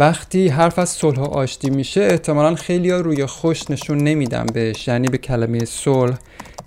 وقتی 0.00 0.48
حرف 0.48 0.78
از 0.78 0.88
صلح 0.88 1.18
و 1.18 1.24
آشتی 1.24 1.70
میشه 1.70 2.00
احتمالا 2.00 2.54
خیلی 2.54 2.90
روی 2.90 3.26
خوش 3.26 3.70
نشون 3.70 3.98
نمیدن 3.98 4.46
بهش 4.54 4.88
یعنی 4.88 5.08
به 5.08 5.18
کلمه 5.18 5.64
صلح. 5.64 6.18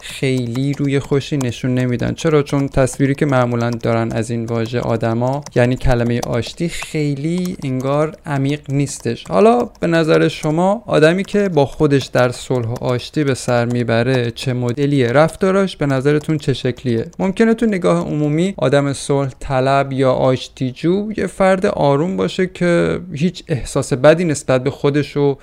خیلی 0.06 0.74
روی 0.74 1.00
خوشی 1.00 1.38
نشون 1.38 1.74
نمیدن. 1.74 2.14
چرا؟ 2.14 2.44
چون 2.44 2.68
تصویری 2.68 3.16
که 3.16 3.26
معمولا 3.26 3.70
دارن 3.70 4.12
از 4.12 4.32
این 4.32 4.46
واژه 4.46 4.80
آدما 4.80 5.44
یعنی 5.56 5.76
کلمه 5.76 6.20
آشتی 6.28 6.70
خیلی 6.70 7.58
انگار 7.64 8.16
عمیق 8.26 8.60
نیستش. 8.70 9.24
حالا 9.30 9.70
به 9.80 9.88
نظر 9.88 10.28
شما 10.28 10.84
آدمی 10.88 11.24
که 11.24 11.50
با 11.50 11.66
خودش 11.66 12.06
در 12.06 12.30
صلح 12.32 12.68
و 12.68 12.84
آشتی 12.84 13.24
به 13.24 13.34
سر 13.34 13.66
می‌بره 13.66 14.32
چه 14.32 14.54
مدلیه؟ 14.54 15.12
رفتاراش 15.12 15.78
به 15.78 15.86
نظرتون 15.86 16.38
چه 16.38 16.54
شکلیه؟ 16.54 17.06
ممکنه 17.20 17.54
تو 17.54 17.66
نگاه 17.66 18.08
عمومی 18.08 18.54
آدم 18.58 18.94
صلح 18.94 19.32
طلب 19.40 19.94
یا 19.94 20.12
آشتیجو 20.12 21.10
یه 21.18 21.28
فرد 21.28 21.66
آروم 21.66 22.18
باشه 22.18 22.48
که 22.48 23.00
هیچ 23.14 23.44
احساس 23.48 23.94
بدی 23.94 24.26
نسبت 24.26 24.64
به 24.64 24.70
خودش 24.70 25.18
و 25.18 25.38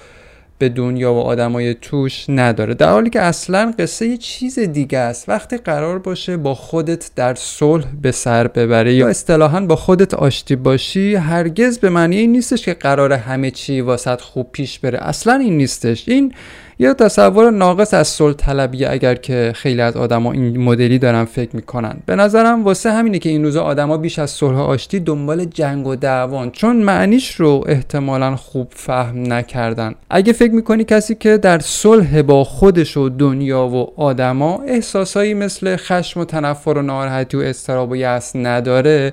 به 0.61 0.69
دنیا 0.69 1.15
و 1.15 1.21
آدمای 1.21 1.75
توش 1.75 2.25
نداره. 2.29 2.75
در 2.75 2.91
حالی 2.91 3.11
که 3.11 3.21
اصلا 3.21 3.75
قصه 3.79 4.07
یه 4.07 4.17
چیز 4.17 4.59
دیگه 4.59 4.99
است. 4.99 5.29
وقتی 5.29 5.57
قرار 5.57 5.99
باشه 5.99 6.37
با 6.37 6.55
خودت 6.55 7.11
در 7.17 7.35
صلح 7.35 7.85
به 8.03 8.13
سر 8.13 8.47
ببره 8.47 8.95
یا 8.95 9.09
اصطلاحا 9.09 9.61
با 9.61 9.77
خودت 9.77 10.15
آشتی 10.15 10.57
باشی 10.57 11.15
هرگز 11.15 11.79
به 11.79 11.91
معنی 11.91 12.17
این 12.17 12.33
نیستش 12.33 12.65
که 12.65 12.75
قرار 12.75 13.13
همه 13.13 13.51
چی 13.51 13.81
واسط 13.81 14.21
خوب 14.21 14.53
پیش 14.53 14.79
بره. 14.79 14.99
اصلا 15.03 15.35
این 15.35 15.57
نیستش. 15.57 16.09
این 16.09 16.33
یا 16.81 16.95
تصور 16.95 17.51
ناقص 17.51 17.95
از 17.95 18.09
صلح 18.09 18.35
طلبی 18.35 18.85
اگر 18.85 19.15
که 19.15 19.53
خیلی 19.55 19.81
از 19.81 19.97
آدما 19.97 20.33
این 20.33 20.59
مدلی 20.59 20.99
دارن 20.99 21.25
فکر 21.25 21.57
می‌کنن. 21.57 21.97
به 22.07 22.17
نظرم 22.17 22.65
واسه 22.65 22.93
همینه 22.93 23.19
که 23.19 23.29
این 23.29 23.45
روزا 23.45 23.63
آدما 23.63 23.97
بیش 23.97 24.19
از 24.19 24.31
صلح 24.31 24.59
آشتی 24.59 25.01
دنبال 25.01 25.45
جنگ 25.45 25.87
و 25.87 25.97
دعوان 25.97 26.51
چون 26.51 26.77
معنیش 26.77 27.35
رو 27.35 27.65
احتمالا 27.67 28.37
خوب 28.37 28.69
فهم 28.71 29.33
نکردن. 29.33 29.95
اگه 30.11 30.33
فکر 30.33 30.53
می‌کنی 30.53 30.85
کسی 30.85 31.15
که 31.15 31.37
در 31.37 31.59
صلح 31.59 32.23
با 32.23 32.45
خودش 32.45 32.97
و 32.97 33.09
دنیا 33.09 33.67
و 33.67 34.01
آدما 34.01 34.63
احساسایی 34.67 35.35
مثل 35.35 35.77
خشم 35.77 36.21
و 36.21 36.25
تنفر 36.25 36.71
و 36.71 36.83
ناراحتی 36.83 37.37
و 37.37 37.41
استراب 37.41 37.91
و 37.91 37.97
یأس 37.97 38.37
نداره 38.37 39.13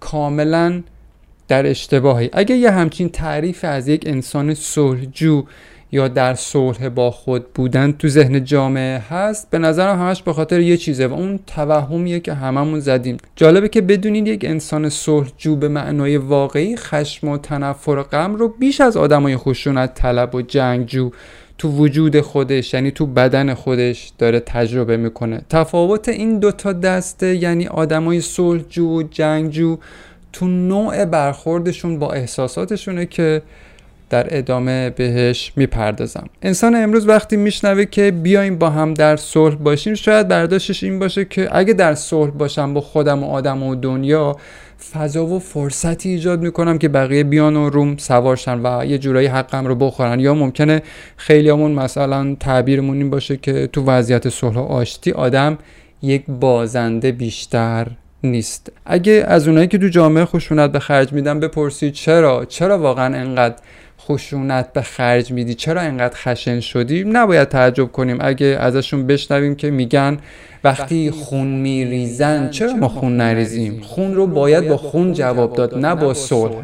کاملا 0.00 0.82
در 1.48 1.66
اشتباهی. 1.66 2.30
اگه 2.32 2.56
یه 2.56 2.70
همچین 2.70 3.08
تعریف 3.08 3.64
از 3.64 3.88
یک 3.88 4.02
انسان 4.06 4.54
صلحجو 4.54 5.44
یا 5.92 6.08
در 6.08 6.34
صلح 6.34 6.88
با 6.88 7.10
خود 7.10 7.52
بودن 7.52 7.92
تو 7.92 8.08
ذهن 8.08 8.44
جامعه 8.44 8.98
هست 8.98 9.50
به 9.50 9.58
نظرم 9.58 9.98
همش 9.98 10.22
به 10.22 10.32
خاطر 10.32 10.60
یه 10.60 10.76
چیزه 10.76 11.06
و 11.06 11.12
اون 11.12 11.38
توهمیه 11.46 12.20
که 12.20 12.34
هممون 12.34 12.80
زدیم. 12.80 13.16
جالبه 13.36 13.68
که 13.68 13.80
بدونید 13.80 14.28
یک 14.28 14.44
انسان 14.44 14.88
صلحجو 14.88 15.56
به 15.56 15.68
معنای 15.68 16.16
واقعی 16.16 16.76
خشم 16.76 17.28
و 17.28 17.38
تنفر 17.38 17.90
و 17.90 18.02
غم 18.02 18.34
رو 18.34 18.48
بیش 18.48 18.80
از 18.80 18.96
آدمای 18.96 19.36
خشونت 19.36 19.94
طلب 19.94 20.34
و 20.34 20.42
جنگجو 20.42 21.10
تو 21.58 21.68
وجود 21.68 22.20
خودش 22.20 22.74
یعنی 22.74 22.90
تو 22.90 23.06
بدن 23.06 23.54
خودش 23.54 24.12
داره 24.18 24.40
تجربه 24.40 24.96
می‌کنه. 24.96 25.42
تفاوت 25.50 26.08
این 26.08 26.38
دوتا 26.38 26.72
دسته 26.72 27.36
یعنی 27.36 27.66
آدمای 27.66 28.20
صلحجو 28.20 28.98
و 28.98 29.02
جنگجو 29.02 29.76
تو 30.32 30.46
نوع 30.46 31.04
برخوردشون 31.04 31.98
با 31.98 32.12
احساساتشونه 32.12 33.06
که 33.06 33.42
در 34.10 34.38
ادامه 34.38 34.90
بهش 34.90 35.52
می‌پردازم. 35.56 36.28
انسان 36.42 36.74
امروز 36.74 37.08
وقتی 37.08 37.36
میشنوه 37.36 37.84
که 37.84 38.10
بیایم 38.10 38.58
با 38.58 38.70
هم 38.70 38.94
در 38.94 39.16
صلح 39.16 39.54
باشیم 39.54 39.94
شاید 39.94 40.28
برداشتش 40.28 40.82
این 40.84 40.98
باشه 40.98 41.24
که 41.24 41.48
اگه 41.52 41.72
در 41.72 41.94
صلح 41.94 42.30
باشم 42.30 42.74
با 42.74 42.80
خودم 42.80 43.24
و 43.24 43.26
آدم 43.26 43.62
و 43.62 43.74
دنیا 43.74 44.36
فضا 44.92 45.26
و 45.26 45.38
فرصتی 45.38 46.08
ایجاد 46.08 46.42
می‌کنم 46.42 46.78
که 46.78 46.88
بقیه 46.88 47.24
بیان 47.24 47.56
و 47.56 47.70
روم 47.70 47.96
سوارشن 47.96 48.60
و 48.62 48.84
یه 48.84 48.98
جورایی 48.98 49.26
حقم 49.26 49.66
رو 49.66 49.74
بخورن. 49.74 50.20
یا 50.20 50.34
ممکنه 50.34 50.82
خیلیامون 51.16 51.72
مثلا 51.72 52.36
تعبیرمون 52.40 52.96
این 52.96 53.10
باشه 53.10 53.36
که 53.36 53.66
تو 53.66 53.84
وضعیت 53.84 54.28
صلح 54.28 54.56
و 54.56 54.62
آشتی 54.62 55.12
آدم 55.12 55.58
یک 56.02 56.24
بازنده 56.28 57.12
بیشتر 57.12 57.86
نیست. 58.24 58.72
اگه 58.86 59.24
از 59.28 59.48
اونایی 59.48 59.66
که 59.66 59.78
تو 59.78 59.88
جامعه 59.88 60.24
خشونت 60.24 60.72
به 60.72 60.78
خرج 60.78 61.12
میدن 61.12 61.40
بپرسید 61.40 61.92
چرا؟ 61.92 62.44
چرا 62.44 62.78
واقعا 62.78 63.16
انقدر 63.16 63.54
خشونت 64.08 64.72
به 64.72 64.82
خرج 64.82 65.32
میدی. 65.32 65.54
چرا 65.54 65.80
انقدر 65.80 66.16
خشن 66.16 66.60
شدی؟ 66.60 67.04
نباید 67.04 67.48
تعجب 67.48 67.92
کنیم. 67.92 68.18
اگه 68.20 68.46
ازشون 68.46 69.06
بشنویم 69.06 69.54
که 69.54 69.70
میگن 69.70 70.18
وقتی 70.64 71.10
خون 71.10 71.46
میریزن 71.46 72.50
چرا 72.50 72.72
ما 72.72 72.88
خون 72.88 73.16
نریزیم؟ 73.16 73.80
خون 73.80 74.14
رو 74.14 74.26
باید 74.26 74.68
با 74.68 74.76
خون 74.76 75.12
جواب 75.12 75.56
داد 75.56 75.78
نه 75.78 75.94
با 75.94 76.14
صلح. 76.14 76.54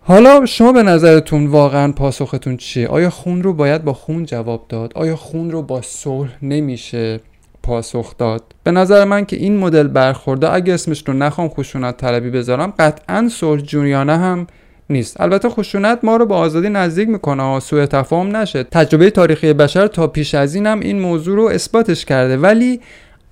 حالا 0.00 0.46
شما 0.46 0.72
به 0.72 0.82
نظرتون 0.82 1.46
واقعا 1.46 1.92
پاسختون 1.92 2.56
چیه؟ 2.56 2.88
آیا 2.88 3.10
خون 3.10 3.42
رو 3.42 3.52
باید 3.52 3.84
با 3.84 3.92
خون 3.92 4.24
جواب 4.24 4.66
داد؟ 4.68 4.92
آیا 4.94 5.16
خون 5.16 5.50
رو 5.50 5.62
با 5.62 5.82
صلح 5.82 6.30
نمیشه 6.42 7.20
پاسخ 7.62 8.16
داد؟ 8.18 8.42
به 8.64 8.70
نظر 8.70 9.04
من 9.04 9.24
که 9.24 9.36
این 9.36 9.56
مدل 9.56 9.86
برخورده 9.86 10.52
اگه 10.52 10.74
اسمش 10.74 11.02
رو 11.06 11.14
نخوام 11.14 11.48
خشونت 11.48 11.96
طلبی 11.96 12.30
بذارم 12.30 12.74
قطعا 12.78 13.28
صلح 13.32 13.60
جویانه 13.60 14.18
هم 14.18 14.46
نیست. 14.90 15.20
البته 15.20 15.48
خشونت 15.48 15.98
ما 16.02 16.16
رو 16.16 16.26
با 16.26 16.36
آزادی 16.36 16.68
نزدیک 16.68 17.08
می‌کنه. 17.08 17.60
سوء 17.60 17.86
تفاهم 17.86 18.36
نشه. 18.36 18.62
تجربه 18.62 19.10
تاریخی 19.10 19.52
بشر 19.52 19.86
تا 19.86 20.06
پیش 20.06 20.34
از 20.34 20.54
این 20.54 20.66
هم 20.66 20.80
این 20.80 21.00
موضوع 21.00 21.36
رو 21.36 21.44
اثباتش 21.44 22.04
کرده. 22.04 22.36
ولی 22.36 22.80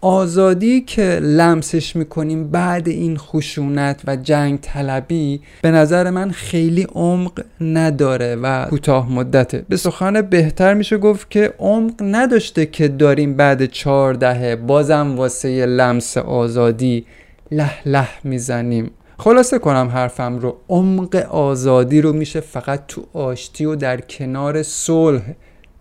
آزادی 0.00 0.80
که 0.80 1.02
لمسش 1.22 1.96
می‌کنیم 1.96 2.50
بعد 2.50 2.88
این 2.88 3.16
خشونت 3.16 4.02
و 4.06 4.16
جنگ 4.16 4.58
طلبی 4.60 5.40
به 5.62 5.70
نظر 5.70 6.10
من 6.10 6.30
خیلی 6.30 6.86
عمق 6.94 7.44
نداره 7.60 8.36
و 8.36 8.66
کوتاه 8.70 9.12
مدته. 9.12 9.64
به 9.68 9.76
سخن 9.76 10.22
بهتر 10.22 10.74
میشه 10.74 10.98
گفت 10.98 11.30
که 11.30 11.52
عمق 11.58 11.94
نداشته 12.00 12.66
که 12.66 12.88
داریم 12.88 13.34
بعد 13.34 13.66
چهار 13.66 14.14
دهه 14.14 14.56
بازم 14.56 15.14
واسه 15.16 15.66
لمس 15.66 16.16
آزادی 16.18 17.06
له 17.50 17.70
له 17.86 18.08
می‌زنیم. 18.24 18.90
خلاصه 19.18 19.58
کنم 19.58 19.88
حرفم 19.94 20.38
رو. 20.38 20.56
عمق 20.68 21.16
آزادی 21.30 22.00
رو 22.00 22.12
میشه 22.12 22.40
فقط 22.40 22.86
تو 22.88 23.06
آشتی 23.12 23.64
و 23.64 23.76
در 23.76 24.00
کنار 24.00 24.62
صلح 24.62 25.22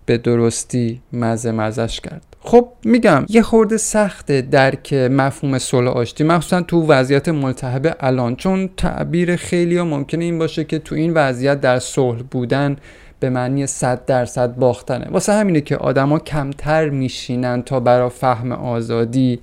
به 0.06 0.18
درستی 0.18 1.02
مزه 1.14 1.52
مزش 1.52 2.00
کرد. 2.00 2.36
خب 2.40 2.68
میگم 2.84 3.26
یه 3.30 3.42
خورده 3.42 3.78
سخته 3.78 4.42
درک 4.42 4.94
مفهوم 4.94 5.58
صلح 5.58 5.88
آشتی 5.88 6.24
مخصوصا 6.24 6.62
تو 6.62 6.88
وضعیت 6.88 7.30
ملتهب 7.30 7.98
الان 8.00 8.36
چون 8.36 8.70
تعبیر 8.78 9.36
خیلی 9.36 9.78
ها 9.78 9.86
ممکنه 9.86 10.24
این 10.24 10.40
باشه 10.40 10.64
که 10.64 10.80
تو 10.80 10.96
این 10.96 11.14
وضعیت 11.14 11.62
در 11.62 11.80
صلح 11.80 12.22
بودن 12.32 12.76
به 13.20 13.30
معنی 13.30 13.68
صد 13.68 14.06
درصد 14.06 14.56
باختنه. 14.56 15.08
واسه 15.12 15.34
همینه 15.34 15.62
که 15.62 15.78
آدما 15.78 16.20
کمتر 16.20 16.90
میشینن 16.90 17.62
تا 17.62 17.80
برا 17.80 18.10
فهم 18.10 18.52
آزادی 18.52 19.40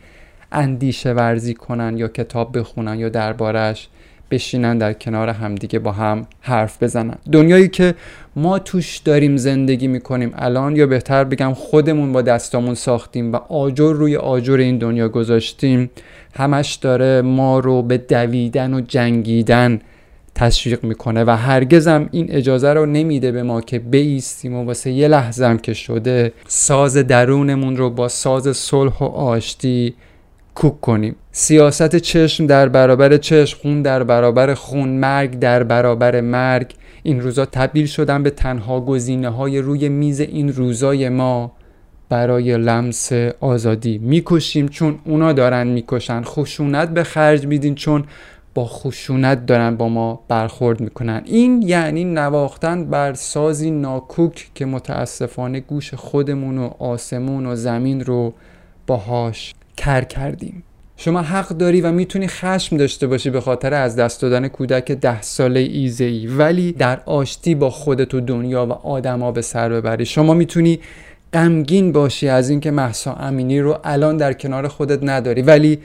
اندیشه 0.53 1.13
ورزی 1.13 1.55
کنن 1.55 1.99
یا 1.99 2.09
کتاب 2.09 2.59
بخونن 2.59 2.99
یا 2.99 3.09
دربارش 3.09 3.89
بشینن 4.33 4.79
در 4.79 4.93
کنار 4.93 5.29
همدیگه 5.29 5.79
با 5.79 5.93
هم 5.93 6.27
حرف 6.41 6.83
بزنن. 6.83 7.15
دنیایی 7.33 7.69
که 7.69 7.95
ما 8.37 8.59
توش 8.59 8.99
داریم 8.99 9.37
زندگی 9.37 9.89
می‌کنیم 9.89 10.33
الان 10.35 10.77
یا 10.77 10.87
بهتر 10.87 11.25
بگم 11.25 11.55
خودمون 11.55 12.12
با 12.12 12.23
دستامون 12.23 12.75
ساختیم 12.75 13.33
و 13.33 13.37
آجر 13.37 13.93
روی 13.93 14.17
آجر 14.17 14.57
این 14.57 14.79
دنیا 14.79 15.09
گذاشتیم 15.09 15.91
همش 16.35 16.75
داره 16.75 17.23
ما 17.23 17.59
رو 17.59 17.83
به 17.83 17.99
دویدن 17.99 18.75
و 18.75 18.81
جنگیدن 18.81 19.81
تشویق 20.35 20.85
می‌کنه 20.85 21.25
و 21.25 21.31
هرگزم 21.31 22.09
این 22.11 22.27
اجازه 22.31 22.73
رو 22.73 22.87
نمیده 22.87 23.33
به 23.33 23.43
ما 23.43 23.61
که 23.61 23.79
بیستیم 23.79 24.55
و 24.55 24.65
واسه 24.65 24.91
یه 24.91 25.09
لحظه 25.09 25.57
که 25.57 25.75
شده 25.75 26.33
ساز 26.47 26.97
درونمون 26.97 27.77
رو 27.77 27.91
با 27.91 28.09
ساز 28.09 28.57
صلح 28.57 28.99
و 28.99 29.05
آشتی 29.05 29.95
کوک 30.55 30.81
کنیم. 30.81 31.17
سیاست 31.33 31.97
چشم 31.97 32.47
در 32.47 32.69
برابر 32.69 33.17
چشم 33.17 33.59
خون 33.63 33.83
در 33.83 34.03
برابر 34.03 34.55
خون 34.55 34.89
مرگ 34.89 35.39
در 35.39 35.63
برابر 35.63 36.21
مرگ. 36.21 36.75
این 37.03 37.21
روزا 37.21 37.47
تبدیل 37.47 37.87
شدن 37.87 38.23
به 38.23 38.31
تنها 38.31 38.81
گزینه 38.81 39.29
های 39.29 39.59
روی 39.59 39.88
میز 39.88 40.21
این 40.21 40.53
روزای 40.53 41.09
ما 41.09 41.53
برای 42.09 42.59
لمس 42.59 43.12
آزادی. 43.41 43.99
می‌کشیم 43.99 44.69
چون 44.69 44.99
اونا 45.05 45.32
دارن 45.32 45.67
می‌کشن. 45.67 46.23
خشونت 46.23 46.88
به 46.88 47.03
خرج 47.03 47.47
میدین 47.47 47.75
چون 47.75 48.05
با 48.55 48.65
خشونت 48.65 49.47
دارن 49.47 49.76
با 49.76 49.88
ما 49.88 50.21
برخورد 50.29 50.81
می‌کنن. 50.81 51.23
این 51.25 51.62
یعنی 51.62 52.05
نواختن 52.05 52.85
بر 52.85 53.15
سازی 53.15 53.71
ناکوک 53.71 54.50
که 54.55 54.67
متاسفانه 54.67 55.61
گوش 55.61 55.94
خودمون 55.94 56.59
و 56.59 56.71
آسمون 56.79 57.47
و 57.47 57.56
زمین 57.56 58.05
رو 58.05 58.32
باهاش 58.87 59.55
کر 59.77 60.05
کردیم. 60.05 60.63
شما 60.97 61.23
حق 61.23 61.49
داری 61.49 61.81
و 61.81 61.93
می‌تونی 61.93 62.27
خشم 62.29 62.77
داشته 62.77 63.07
باشی 63.07 63.31
به 63.31 63.41
خاطر 63.41 63.75
از 63.75 63.97
دست 63.97 64.23
دادن 64.23 64.49
کودک 64.49 64.93
ده 64.93 65.23
ساله 65.23 65.61
ایزه 65.61 66.05
ای 66.05 66.27
ولی 66.27 66.73
در 66.73 67.01
آشتی 67.07 67.55
با 67.55 67.71
خودت 67.71 68.15
و 68.15 68.21
دنیا 68.21 68.67
و 68.67 68.73
آدما 68.73 69.33
به 69.33 69.43
سر 69.43 69.69
ببری. 69.69 70.07
شما 70.07 70.35
می‌تونی 70.35 70.81
غمگین 71.33 71.93
باشی 71.93 72.29
از 72.29 72.51
اینکه 72.51 72.71
محسا 72.71 73.15
امینی 73.15 73.61
رو 73.61 73.79
الان 73.85 74.17
در 74.17 74.33
کنار 74.33 74.69
خودت 74.69 74.99
نداری. 75.03 75.43
ولی 75.43 75.79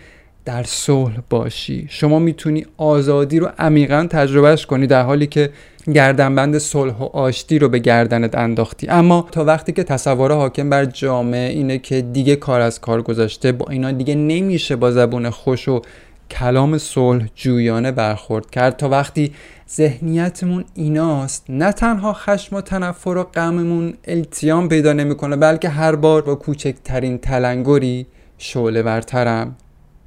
در 0.47 0.63
صلح 0.63 1.19
باشی. 1.29 1.88
شما 1.89 2.19
می‌تونی 2.19 2.65
آزادی 2.77 3.39
رو 3.39 3.49
عمیقا 3.59 4.07
تجربهش 4.09 4.65
کنی 4.65 4.88
در 4.88 5.03
حالی 5.03 5.27
که 5.27 5.49
گردنبند 5.94 6.57
صلح 6.57 6.94
و 6.94 7.03
آشتی 7.03 7.59
رو 7.59 7.69
به 7.69 7.79
گردنت 7.79 8.35
انداختی. 8.35 8.88
اما 8.89 9.27
تا 9.31 9.45
وقتی 9.45 9.71
که 9.71 9.83
تصور 9.83 10.31
حاکم 10.31 10.69
بر 10.69 10.85
جامعه 10.85 11.49
اینه 11.49 11.77
که 11.77 12.01
دیگه 12.01 12.35
کار 12.35 12.61
از 12.61 12.81
کار 12.81 13.01
گذاشته 13.01 13.51
با 13.51 13.65
اینا 13.69 13.91
دیگه 13.91 14.15
نمیشه 14.15 14.75
با 14.75 14.91
زبون 14.91 15.29
خوش 15.29 15.67
و 15.67 15.81
کلام 16.31 16.77
صلح 16.77 17.25
جویانه 17.35 17.91
برخورد 17.91 18.50
کرد. 18.50 18.77
تا 18.77 18.89
وقتی 18.89 19.33
ذهنیتمون 19.69 20.65
ایناست 20.75 21.45
نه 21.50 21.71
تنها 21.71 22.13
خشم 22.13 22.55
و 22.55 22.61
تنفر 22.61 23.09
و 23.09 23.23
غممون 23.23 23.93
التیام 24.07 24.69
پیدا 24.69 24.93
نمی‌کنه 24.93 25.35
بلکه 25.35 25.69
هر 25.69 25.95
بار 25.95 26.21
با 26.21 26.35
کوچکترین 26.35 27.17
تلنگری 27.17 28.05
شعله 28.38 28.81
ورترم. 28.81 29.55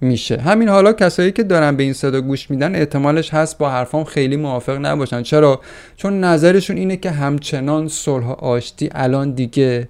میشه. 0.00 0.36
همین 0.36 0.68
حالا 0.68 0.92
کسایی 0.92 1.32
که 1.32 1.42
دارن 1.42 1.76
به 1.76 1.82
این 1.82 1.92
صدا 1.92 2.20
گوش 2.20 2.50
میدن 2.50 2.74
احتمالش 2.74 3.34
هست 3.34 3.58
با 3.58 3.70
حرفام 3.70 4.04
خیلی 4.04 4.36
موافق 4.36 4.78
نباشن. 4.86 5.22
چرا؟ 5.22 5.60
چون 5.96 6.24
نظرشون 6.24 6.76
اینه 6.76 6.96
که 6.96 7.10
همچنان 7.10 7.88
صلح 7.88 8.30
آشتی 8.30 8.88
الان 8.92 9.30
دیگه 9.30 9.88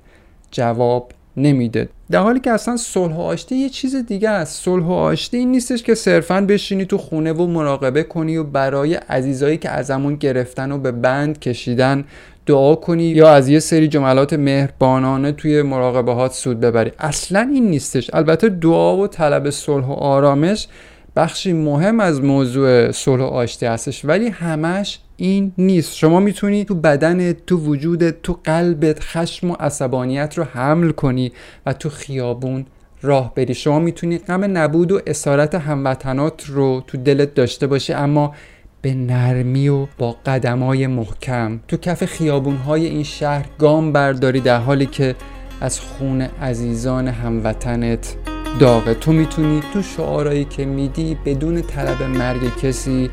جواب 0.50 1.12
نمیده. 1.36 1.88
در 2.10 2.20
حالی 2.20 2.40
که 2.40 2.50
اصلا 2.50 2.76
صلح 2.76 3.14
و 3.14 3.20
آشتی 3.20 3.56
یه 3.56 3.68
چیز 3.68 3.96
دیگه 3.96 4.30
است. 4.30 4.64
صلح 4.64 4.84
و 4.84 4.92
آشتی 4.92 5.36
این 5.36 5.50
نیستش 5.50 5.82
که 5.82 5.94
صرفا 5.94 6.40
بشینی 6.40 6.84
تو 6.84 6.98
خونه 6.98 7.32
و 7.32 7.46
مراقبه 7.46 8.02
کنی 8.02 8.36
و 8.36 8.44
برای 8.44 8.94
عزیزایی 8.94 9.58
که 9.58 9.70
ازمون 9.70 10.16
گرفتن 10.16 10.72
و 10.72 10.78
به 10.78 10.92
بند 10.92 11.38
کشیدن 11.38 12.04
دعا 12.46 12.74
کنی 12.74 13.04
یا 13.04 13.30
از 13.30 13.48
یه 13.48 13.58
سری 13.58 13.88
جملات 13.88 14.32
مهربانانه 14.32 15.32
توی 15.32 15.62
مراقبه 15.62 16.12
هات 16.12 16.32
سود 16.32 16.60
ببری. 16.60 16.92
اصلا 16.98 17.50
این 17.54 17.70
نیستش. 17.70 18.10
البته 18.14 18.48
دعا 18.48 18.96
و 18.96 19.06
طلب 19.06 19.50
صلح 19.50 19.86
و 19.86 19.92
آرامش 19.92 20.68
بخشی 21.16 21.52
مهم 21.52 22.00
از 22.00 22.20
موضوع 22.20 22.90
صلح 22.90 23.22
و 23.22 23.26
آشتی 23.26 23.66
هستش. 23.66 24.04
ولی 24.04 24.28
همش 24.28 24.98
این 25.16 25.52
نیست. 25.58 25.96
شما 25.96 26.20
می‌تونی 26.20 26.64
تو 26.64 26.74
بدن 26.74 27.32
تو 27.32 27.56
وجود 27.56 28.10
تو 28.10 28.38
قلبت 28.44 29.00
خشم 29.00 29.50
و 29.50 29.54
عصبانیت 29.60 30.38
رو 30.38 30.44
حمل 30.44 30.90
کنی 30.90 31.32
و 31.66 31.72
تو 31.72 31.88
خیابون 31.88 32.66
راه 33.02 33.34
بری. 33.34 33.54
شما 33.54 33.78
می‌تونی 33.78 34.18
غم 34.18 34.58
نبود 34.58 34.92
و 34.92 35.00
اسارت 35.06 35.54
هموطنات 35.54 36.44
رو 36.46 36.84
تو 36.86 36.98
دلت 36.98 37.34
داشته 37.34 37.66
باشی. 37.66 37.92
اما 37.92 38.34
به 38.82 38.94
نرمی 38.94 39.68
و 39.68 39.86
با 39.98 40.16
قدمای 40.26 40.86
محکم. 40.86 41.60
تو 41.68 41.76
کف 41.76 42.04
خیابونهای 42.04 42.86
این 42.86 43.02
شهر 43.02 43.44
گام 43.58 43.92
برداری 43.92 44.40
در 44.40 44.58
حالی 44.58 44.86
که 44.86 45.14
از 45.60 45.80
خون 45.80 46.20
عزیزان 46.20 47.08
هموطنت 47.08 48.16
داغه. 48.60 48.94
تو 48.94 49.12
می‌تونی 49.12 49.62
تو 49.72 49.82
شعارهایی 49.82 50.44
که 50.44 50.64
میدی 50.64 51.16
بدون 51.24 51.62
طلب 51.62 52.02
مرگ 52.02 52.56
کسی 52.62 53.10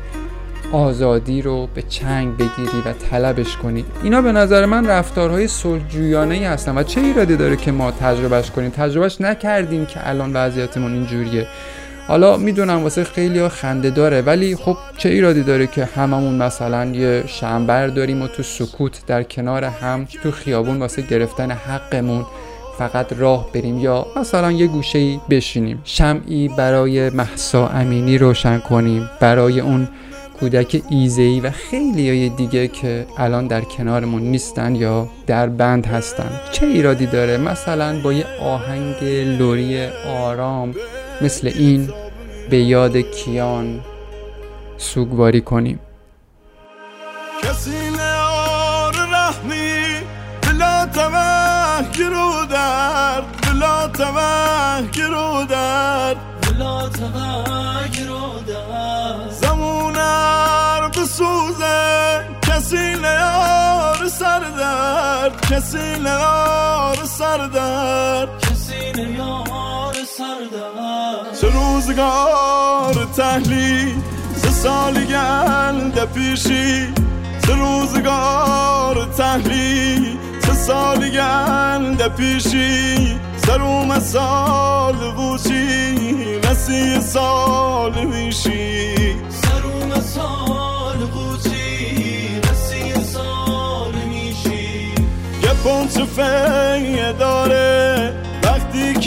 آزادی 0.72 1.42
رو 1.42 1.68
به 1.74 1.82
چنگ 1.82 2.36
بگیری 2.36 2.82
و 2.86 2.92
طلبش 2.92 3.56
کنی. 3.56 3.84
اینا 4.02 4.22
به 4.22 4.32
نظر 4.32 4.66
من 4.66 4.86
رفتارهای 4.86 5.48
صلحجویانه 5.48 6.34
ای 6.34 6.44
هستن 6.44 6.78
و 6.78 6.82
چه 6.82 7.00
ایرادی 7.00 7.36
داره 7.36 7.56
که 7.56 7.72
ما 7.72 7.90
تجربهش 7.90 8.50
کنیم؟ 8.50 8.70
تجربهش 8.70 9.20
نکردیم 9.20 9.86
که 9.86 10.08
الان 10.08 10.32
وضعیتمون 10.32 10.92
اینجوریه. 10.92 11.46
حالا 12.08 12.36
می‌دونم 12.36 12.82
واسه 12.82 13.04
خیلی 13.04 13.48
خنده 13.48 13.90
داره 13.90 14.22
ولی 14.22 14.56
خب 14.56 14.76
چه 14.96 15.08
ایرادی 15.08 15.42
داره 15.42 15.66
که 15.66 15.84
هممون 15.84 16.34
مثلا 16.34 16.84
یه 16.84 17.24
شنبر 17.26 17.86
داریم 17.86 18.22
و 18.22 18.28
تو 18.28 18.42
سکوت 18.42 19.06
در 19.06 19.22
کنار 19.22 19.64
هم 19.64 20.06
تو 20.22 20.30
خیابون 20.30 20.78
واسه 20.78 21.02
گرفتن 21.02 21.50
حقمون 21.50 22.26
فقط 22.78 23.12
راه 23.12 23.52
بریم 23.52 23.78
یا 23.78 24.06
مثلا 24.16 24.52
یه 24.52 24.66
گوشه 24.66 25.20
بشینیم. 25.30 25.80
شمعی 25.84 26.48
برای 26.48 27.10
محسا 27.10 27.68
امینی 27.68 28.18
روشن 28.18 28.58
کنیم 28.58 29.10
برای 29.20 29.60
اون 29.60 29.88
کودک 30.40 30.82
ایزهی 30.90 31.40
و 31.40 31.50
خیلی 31.50 32.08
های 32.08 32.28
دیگه 32.28 32.68
که 32.68 33.06
الان 33.18 33.46
در 33.46 33.60
کنارمون 33.60 34.22
نیستن 34.22 34.74
یا 34.74 35.08
در 35.26 35.46
بند 35.46 35.86
هستن. 35.86 36.30
چه 36.52 36.66
ایرادی 36.66 37.06
داره؟ 37.06 37.36
مثلا 37.36 38.00
با 38.02 38.12
یه 38.12 38.24
آهنگ 38.40 39.04
لوری 39.38 39.86
آرام 40.06 40.74
مثل 41.20 41.46
این 41.54 41.92
به 42.50 42.58
یاد 42.58 42.96
کیان 42.96 43.80
سوگواری 44.78 45.40
کنیم. 45.40 45.80
کسی 47.42 47.90
نیار 47.90 48.94
رحمی 49.12 49.78
بلا 50.42 50.86
توه 50.86 52.08
رو 52.08 52.46
در 52.50 53.20
بلا 53.20 53.88
توه 53.88 55.06
رو 55.06 55.44
در. 55.44 56.14
بلا 56.14 56.88
توه 56.88 58.06
رو 58.08 58.40
در. 58.46 59.30
زمونر 59.30 60.88
بسوزه 60.88 62.24
کسی 62.42 62.76
نیار 62.76 64.08
سر 64.08 64.40
در 64.58 65.30
کسی 65.50 65.98
نیار 65.98 67.04
سر 67.04 67.46
در. 67.46 68.28
کسی 68.40 68.92
نیار 68.94 69.94
سر 70.16 70.40
در. 70.52 70.67
چه 71.40 71.46
روزگار 71.46 73.08
تحلیل 73.16 73.94
سه 74.36 74.50
سالی 74.50 75.06
گلده 75.06 76.04
پیشی؟ 76.04 76.86
سه 77.46 77.54
روزگار 77.54 79.08
تحلیل 79.16 80.18
سه 80.46 80.52
سالی 80.52 81.10
گلده 81.10 82.08
پیشی؟ 82.08 83.20
سروم 83.46 83.98
سال 83.98 85.12
بوچی 85.16 85.94
نسی 86.44 87.00
سال 87.00 88.04
میشی. 88.04 88.94
سروم 89.30 90.00
سال 90.00 90.96
بوچی 90.96 92.40
نسی 92.50 93.04
سال 93.04 93.92
میشی. 94.08 94.94
یه 95.42 95.52
پونچ 95.64 95.98
فیه 95.98 97.12
داره 97.12 98.27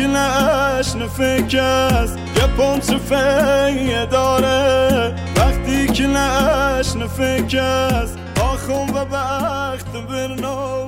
وقتی 0.02 0.08
که 0.08 0.08
نشن 0.08 1.08
فکر 1.08 1.60
است. 1.60 2.18
یه 2.18 2.48
پونچ 2.58 2.84
فیه 2.84 4.06
داره. 4.06 5.16
وقتی 5.38 5.88
که 5.88 6.08
نشن 6.08 7.08
فکر 7.08 7.60
است. 7.60 8.18
آخون 8.42 8.90
و 8.90 9.06
بخت 9.06 9.92
برنو 10.10 10.81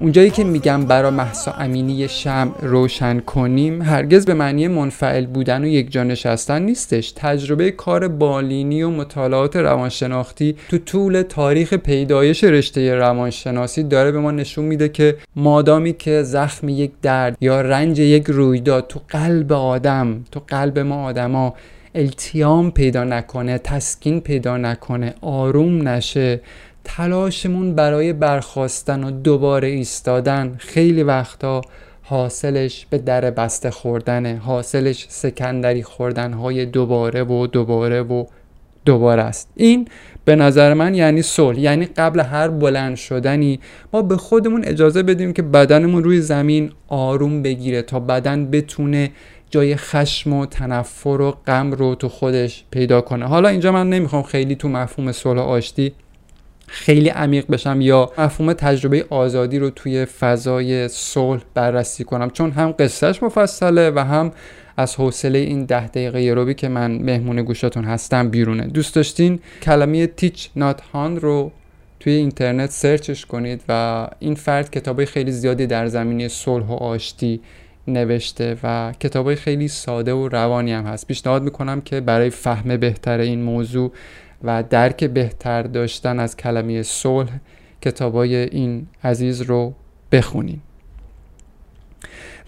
اونجایی 0.00 0.30
که 0.30 0.44
میگم 0.44 0.84
برا 0.84 1.10
محسا 1.10 1.52
امینی 1.52 2.08
شم 2.08 2.54
روشن 2.62 3.20
کنیم 3.20 3.82
هرگز 3.82 4.26
به 4.26 4.34
معنی 4.34 4.68
منفعل 4.68 5.26
بودن 5.26 5.64
و 5.64 5.66
یک 5.66 5.96
نشستن 5.96 6.62
نیستش. 6.62 7.12
تجربه 7.16 7.70
کار 7.70 8.08
بالینی 8.08 8.82
و 8.82 8.90
مطالعات 8.90 9.56
روانشناختی 9.56 10.56
تو 10.68 10.78
طول 10.78 11.22
تاریخ 11.22 11.74
پیدایش 11.74 12.44
رشته 12.44 12.94
روانشناسی 12.94 13.82
داره 13.82 14.12
به 14.12 14.20
ما 14.20 14.30
نشون 14.30 14.64
میده 14.64 14.88
که 14.88 15.16
مادامی 15.36 15.92
که 15.92 16.22
زخم 16.22 16.68
یک 16.68 16.90
درد 17.02 17.36
یا 17.40 17.60
رنج 17.60 17.98
یک 17.98 18.24
رویداد 18.26 18.86
تو 18.86 19.00
قلب 19.08 19.52
آدم 19.52 20.24
تو 20.32 20.40
قلب 20.48 20.78
ما 20.78 21.04
آدما 21.04 21.54
التیام 21.94 22.70
پیدا 22.70 23.04
نکنه 23.04 23.58
تسکین 23.58 24.20
پیدا 24.20 24.56
نکنه 24.56 25.14
آروم 25.20 25.88
نشه 25.88 26.40
تلاشمون 26.84 27.74
برای 27.74 28.12
برخواستن 28.12 29.04
و 29.04 29.10
دوباره 29.10 29.68
ایستادن 29.68 30.54
خیلی 30.58 31.02
وقتا 31.02 31.60
حاصلش 32.02 32.86
به 32.90 32.98
در 32.98 33.30
بسته 33.30 33.70
خوردنه 33.70 34.36
حاصلش 34.36 35.06
سکندری 35.08 35.82
خوردن 35.82 36.32
های 36.32 36.66
دوباره 36.66 37.22
و 37.22 37.46
دوباره 37.46 38.02
و 38.02 38.24
دوباره 38.84 39.22
است. 39.22 39.50
این 39.54 39.88
به 40.24 40.36
نظر 40.36 40.74
من 40.74 40.94
یعنی 40.94 41.22
صلح 41.22 41.58
یعنی 41.58 41.84
قبل 41.84 42.20
هر 42.20 42.48
بلند 42.48 42.96
شدنی 42.96 43.60
ما 43.92 44.02
به 44.02 44.16
خودمون 44.16 44.64
اجازه 44.64 45.02
بدیم 45.02 45.32
که 45.32 45.42
بدنمون 45.42 46.04
روی 46.04 46.20
زمین 46.20 46.72
آروم 46.88 47.42
بگیره 47.42 47.82
تا 47.82 48.00
بدن 48.00 48.50
بتونه 48.50 49.10
جای 49.50 49.76
خشم 49.76 50.32
و 50.32 50.46
تنفر 50.46 51.08
و 51.08 51.30
غم 51.30 51.72
رو 51.72 51.94
تو 51.94 52.08
خودش 52.08 52.64
پیدا 52.70 53.00
کنه. 53.00 53.26
حالا 53.26 53.48
اینجا 53.48 53.72
من 53.72 53.90
نمی‌خوام 53.90 54.22
خیلی 54.22 54.56
تو 54.56 54.68
مفهوم 54.68 55.12
صلح 55.12 55.40
آشتی 55.40 55.92
خیلی 56.66 57.08
عمیق 57.08 57.46
بشم 57.50 57.80
یا 57.80 58.12
مفهوم 58.18 58.52
تجربه 58.52 59.06
آزادی 59.10 59.58
رو 59.58 59.70
توی 59.70 60.04
فضای 60.04 60.88
صلح 60.88 61.42
بررسی 61.54 62.04
کنم. 62.04 62.30
چون 62.30 62.50
هم 62.50 62.72
قصهش 62.72 63.22
مفصله 63.22 63.90
و 63.90 63.98
هم 63.98 64.32
از 64.76 64.96
حوصله 64.96 65.38
این 65.38 65.64
ده 65.64 65.86
دقیقه 65.86 66.32
روبی 66.34 66.54
که 66.54 66.68
من 66.68 66.90
مهمون 66.90 67.42
گوشتون 67.42 67.84
هستم 67.84 68.28
بیرونه. 68.28 68.66
دوست 68.66 68.94
داشتین 68.94 69.38
کلمه 69.62 70.06
تیچ 70.06 70.50
نات 70.56 70.80
هان 70.80 71.20
رو 71.20 71.52
توی 72.00 72.12
اینترنت 72.12 72.70
سرچش 72.70 73.26
کنید 73.26 73.62
و 73.68 74.06
این 74.18 74.34
فرد 74.34 74.70
کتابای 74.70 75.06
خیلی 75.06 75.32
زیادی 75.32 75.66
در 75.66 75.86
زمینه 75.86 76.28
صلح 76.28 76.66
و 76.66 76.72
آشتی 76.72 77.40
نوشته 77.88 78.56
و 78.62 78.92
کتابای 79.00 79.36
خیلی 79.36 79.68
ساده 79.68 80.12
و 80.12 80.28
روانی 80.28 80.72
هم 80.72 80.84
هست. 80.84 81.06
پیشنهاد 81.06 81.42
می‌کنم 81.42 81.80
که 81.80 82.00
برای 82.00 82.30
فهم 82.30 82.76
بهتر 82.76 83.18
این 83.18 83.42
موضوع 83.42 83.92
و 84.44 84.62
درک 84.62 85.04
بهتر 85.04 85.62
داشتن 85.62 86.18
از 86.18 86.36
کلمه 86.36 86.82
صلح 86.82 87.30
کتابای 87.80 88.36
این 88.36 88.86
عزیز 89.04 89.42
رو 89.42 89.74
بخونین 90.12 90.60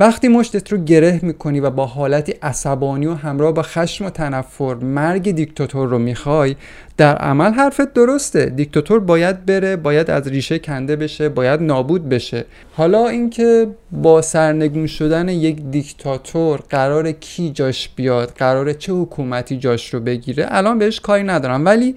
وقتی 0.00 0.28
مشتت 0.28 0.72
رو 0.72 0.78
گره 0.78 1.20
می‌کنی 1.22 1.60
و 1.60 1.70
با 1.70 1.86
حالتی 1.86 2.34
عصبانی 2.42 3.06
و 3.06 3.14
همراه 3.14 3.52
با 3.52 3.62
خشم 3.62 4.04
و 4.04 4.10
تنفر 4.10 4.74
مرگ 4.74 5.30
دیکتاتور 5.30 5.88
رو 5.88 5.98
می‌خوای 5.98 6.56
در 6.96 7.16
عمل 7.16 7.52
حرفت 7.52 7.92
درسته. 7.92 8.46
دیکتاتور 8.46 9.00
باید 9.00 9.46
بره 9.46 9.76
باید 9.76 10.10
از 10.10 10.28
ریشه 10.28 10.58
کنده 10.58 10.96
بشه 10.96 11.28
باید 11.28 11.62
نابود 11.62 12.08
بشه. 12.08 12.44
حالا 12.72 13.08
اینکه 13.08 13.66
با 13.92 14.22
سرنگون 14.22 14.86
شدن 14.86 15.28
یک 15.28 15.62
دیکتاتور 15.70 16.60
قرار 16.70 17.12
کی 17.12 17.50
جاش 17.50 17.88
بیاد 17.96 18.32
قرار 18.38 18.72
چه 18.72 18.92
حکومتی 18.92 19.56
جاش 19.56 19.94
رو 19.94 20.00
بگیره 20.00 20.46
الان 20.48 20.78
بهش 20.78 21.00
کاری 21.00 21.22
ندارم. 21.22 21.64
ولی 21.64 21.94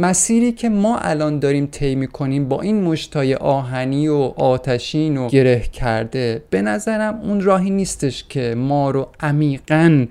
مسیری 0.00 0.52
که 0.52 0.68
ما 0.68 0.98
الان 0.98 1.38
داریم 1.38 1.66
طی 1.66 1.94
می‌کنیم 1.94 2.48
با 2.48 2.60
این 2.60 2.82
مشتای 2.82 3.34
آهنی 3.34 4.08
و 4.08 4.16
آتشین 4.36 5.16
و 5.16 5.28
گره 5.28 5.60
کرده 5.60 6.42
به 6.50 6.62
نظرم 6.62 7.20
اون 7.22 7.40
راهی 7.40 7.70
نیستش 7.70 8.24
که 8.28 8.54
ما 8.54 8.90
رو 8.90 9.08
عمیقا 9.20 10.06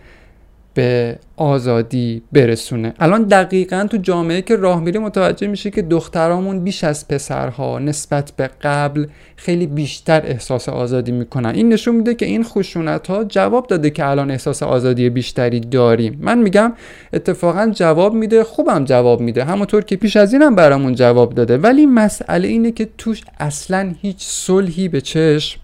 به 0.80 1.20
آزادی 1.38 2.22
برسونه. 2.32 2.94
الان 3.00 3.24
دقیقا 3.24 3.88
تو 3.92 3.98
جامعه 3.98 4.42
که 4.42 4.56
راه 4.56 4.82
میره 4.82 5.00
متوجه 5.00 5.48
میشه 5.48 5.70
که 5.70 5.82
دخترامون 5.82 6.64
بیش 6.64 6.84
از 6.84 7.08
پسرها 7.08 7.80
نسبت 7.80 8.32
به 8.38 8.50
قبل 8.62 9.06
خیلی 9.36 9.68
بیشتر 9.68 10.22
احساس 10.26 10.70
آزادی 10.70 11.12
می‌کنن. 11.12 11.50
این 11.50 11.74
نشون 11.74 11.96
میده 11.96 12.14
که 12.14 12.26
این 12.26 12.44
خشونت 12.44 13.08
ها 13.08 13.24
جواب 13.24 13.68
داده 13.68 13.90
که 13.90 14.06
الان 14.06 14.32
احساس 14.32 14.64
آزادی 14.64 15.10
بیشتری 15.10 15.60
داریم. 15.60 16.18
من 16.22 16.38
میگم 16.38 16.74
اتفاقا 17.14 17.72
جواب 17.76 18.14
میده 18.14 18.44
خوبم 18.44 18.86
جواب 18.86 19.22
میده. 19.22 19.44
همونطور 19.44 19.84
که 19.84 19.96
پیش 19.96 20.18
از 20.18 20.34
اینم 20.34 20.56
برامون 20.56 20.96
جواب 20.96 21.34
داده. 21.34 21.58
ولی 21.58 21.86
مسئله 21.86 22.48
اینه 22.48 22.72
که 22.72 22.90
توش 22.98 23.22
اصلا 23.40 23.94
هیچ 24.02 24.18
صلحی 24.20 24.88
به 24.88 25.02
چشم 25.02 25.60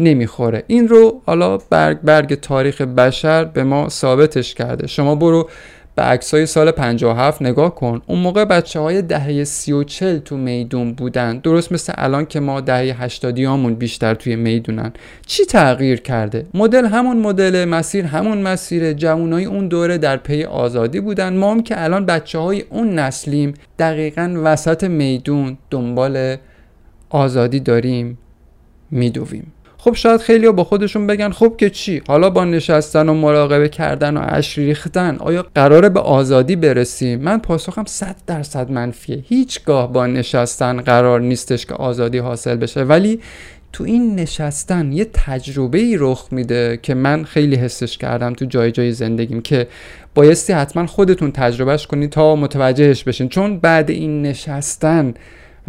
نمی‌خوره. 0.00 0.64
این 0.66 0.88
رو 0.88 1.22
حالا 1.26 1.56
برگ 1.56 2.00
برگ 2.00 2.34
تاریخ 2.34 2.80
بشر 2.80 3.44
به 3.44 3.64
ما 3.64 3.88
ثابتش 3.88 4.54
کرده. 4.54 4.86
شما 4.86 5.14
برو 5.14 5.48
به 5.94 6.04
عکسای 6.04 6.46
سال 6.46 6.70
57 6.70 7.42
نگاه 7.42 7.74
کن. 7.74 8.02
اون 8.06 8.18
موقع 8.18 8.44
بچه 8.44 8.80
های 8.80 9.02
دهه 9.02 9.44
سی 9.44 9.72
و 9.72 9.84
چل 9.84 10.18
تو 10.18 10.36
میدون 10.36 10.92
بودن. 10.92 11.38
درست 11.38 11.72
مثل 11.72 11.92
الان 11.96 12.26
که 12.26 12.40
ما 12.40 12.60
دهه 12.60 13.02
80 13.02 13.38
همون 13.38 13.74
بیشتر 13.74 14.14
توی 14.14 14.36
می‌دونن. 14.36 14.92
چی 15.26 15.44
تغییر 15.44 16.00
کرده؟ 16.00 16.46
مدل 16.54 16.86
همون 16.86 17.16
مدل 17.16 17.64
مسیر 17.64 18.04
همون 18.04 18.38
مسیر 18.38 18.92
جوانای 18.92 19.44
اون 19.44 19.68
دوره 19.68 19.98
در 19.98 20.16
پی 20.16 20.44
آزادی 20.44 21.00
بودن. 21.00 21.36
ما 21.36 21.50
هم 21.50 21.62
که 21.62 21.84
الان 21.84 22.06
بچه 22.06 22.38
های 22.38 22.64
اون 22.70 22.98
نسلیم 22.98 23.54
دقیقا 23.78 24.40
وسط 24.44 24.84
میدون 24.84 25.58
دنبال 25.70 26.36
آزادی 27.10 27.60
داریم 27.60 28.18
میدویم. 28.90 29.52
خب 29.88 29.94
شاید 29.94 30.20
خیلی 30.20 30.50
با 30.50 30.64
خودشون 30.64 31.06
بگن 31.06 31.30
خب 31.30 31.54
که 31.58 31.70
چی؟ 31.70 32.02
حالا 32.08 32.30
با 32.30 32.44
نشستن 32.44 33.08
و 33.08 33.14
مراقبه 33.14 33.68
کردن 33.68 34.16
و 34.16 34.20
اش 34.24 34.58
ریختن 34.58 35.16
آیا 35.16 35.46
قراره 35.54 35.88
به 35.88 36.00
آزادی 36.00 36.56
برسیم؟ 36.56 37.20
من 37.20 37.38
پاسخم 37.38 37.84
صد 37.86 38.16
درصد 38.26 38.70
منفیه. 38.70 39.24
هیچگاه 39.28 39.92
با 39.92 40.06
نشستن 40.06 40.80
قرار 40.80 41.20
نیستش 41.20 41.66
که 41.66 41.74
آزادی 41.74 42.18
حاصل 42.18 42.56
بشه. 42.56 42.82
ولی 42.82 43.20
تو 43.72 43.84
این 43.84 44.14
نشستن 44.14 44.92
یه 44.92 45.06
تجربه 45.12 45.78
ای 45.78 45.96
رخ 45.98 46.28
میده 46.30 46.78
که 46.82 46.94
من 46.94 47.24
خیلی 47.24 47.56
حسش 47.56 47.98
کردم 47.98 48.32
تو 48.32 48.44
جای 48.44 48.72
جای 48.72 48.92
زندگیم 48.92 49.40
که 49.40 49.66
بایستی 50.14 50.52
حتما 50.52 50.86
خودتون 50.86 51.32
تجربهش 51.32 51.86
کنید 51.86 52.10
تا 52.10 52.36
متوجهش 52.36 53.04
بشین. 53.04 53.28
چون 53.28 53.58
بعد 53.58 53.90
این 53.90 54.22
نشستن 54.22 55.14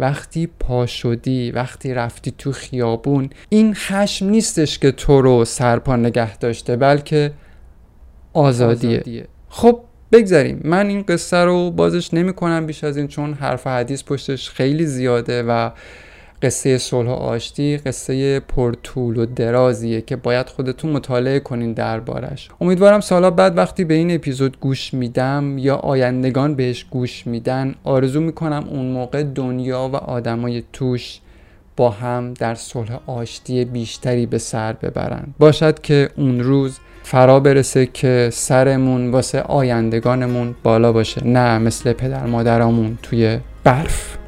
وقتی 0.00 0.46
پا 0.46 0.86
شدی 0.86 1.50
وقتی 1.50 1.94
رفتی 1.94 2.30
تو 2.38 2.52
خیابون 2.52 3.30
این 3.48 3.74
خشم 3.74 4.26
نیستش 4.26 4.78
که 4.78 4.92
تو 4.92 5.22
رو 5.22 5.44
سرپا 5.44 5.96
نگه 5.96 6.36
داشته 6.36 6.76
بلکه 6.76 7.32
آزادیه, 8.32 8.90
آزادیه. 8.90 9.26
خب 9.48 9.80
بگذاریم 10.12 10.60
من 10.64 10.86
این 10.86 11.02
قصه 11.02 11.36
رو 11.36 11.70
بازش 11.70 12.14
نمی 12.14 12.32
کنم 12.32 12.66
بیش 12.66 12.84
از 12.84 12.96
این 12.96 13.08
چون 13.08 13.34
حرف 13.34 13.66
حدیث 13.66 14.04
پشتش 14.04 14.50
خیلی 14.50 14.86
زیاده 14.86 15.42
و 15.42 15.70
قصه 16.42 16.78
صلح 16.78 17.08
و 17.08 17.12
آشتی 17.12 17.76
قصه 17.76 18.40
پرطول 18.40 19.16
و 19.16 19.26
درازیه 19.26 20.00
که 20.00 20.16
باید 20.16 20.48
خودتون 20.48 20.92
مطالعه 20.92 21.40
کنین 21.40 21.72
دربارش. 21.72 22.48
امیدوارم 22.60 23.00
سالا 23.00 23.30
بعد 23.30 23.58
وقتی 23.58 23.84
به 23.84 23.94
این 23.94 24.14
اپیزود 24.14 24.60
گوش 24.60 24.94
میدم 24.94 25.58
یا 25.58 25.76
آیندگان 25.76 26.54
بهش 26.54 26.84
گوش 26.90 27.26
میدن 27.26 27.74
آرزو 27.84 28.20
می‌کنم 28.20 28.64
اون 28.70 28.86
موقع 28.86 29.22
دنیا 29.22 29.90
و 29.92 29.96
آدمای 29.96 30.62
توش 30.72 31.20
با 31.76 31.90
هم 31.90 32.34
در 32.34 32.54
صلح 32.54 33.00
آشتی 33.06 33.64
بیشتری 33.64 34.26
به 34.26 34.38
سر 34.38 34.72
ببرن. 34.72 35.34
باشد 35.38 35.80
که 35.80 36.10
اون 36.16 36.40
روز 36.40 36.78
فرا 37.02 37.40
برسه 37.40 37.86
که 37.86 38.28
سرمون 38.32 39.10
واسه 39.10 39.40
آیندگانمون 39.40 40.54
بالا 40.62 40.92
باشه. 40.92 41.26
نه 41.26 41.58
مثل 41.58 41.92
پدر 41.92 42.26
مادرامون 42.26 42.98
توی 43.02 43.38
برف. 43.64 44.19